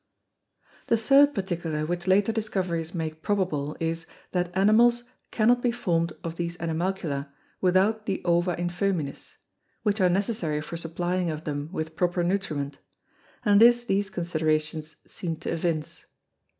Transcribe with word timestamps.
The 0.87 0.97
third 0.97 1.35
Particular 1.35 1.85
which 1.85 2.07
later 2.07 2.31
Discoveries 2.31 2.95
make 2.95 3.21
probable, 3.21 3.77
is, 3.79 4.07
that 4.31 4.49
Animals 4.57 5.03
cannot 5.29 5.61
be 5.61 5.71
formed 5.71 6.13
of 6.23 6.37
these 6.37 6.55
Animalcula 6.57 7.29
without 7.61 8.07
the 8.07 8.19
Ova 8.25 8.59
in 8.59 8.69
fœminis, 8.69 9.35
which 9.83 10.01
are 10.01 10.09
necessary 10.09 10.59
for 10.61 10.75
supplying 10.75 11.29
of 11.29 11.43
them 11.43 11.69
with 11.71 11.95
proper 11.95 12.23
Nutriment: 12.23 12.79
And 13.45 13.61
this 13.61 13.83
these 13.83 14.09
Considerations 14.09 14.95
seem 15.05 15.35
to 15.35 15.53
evince. 15.53 16.03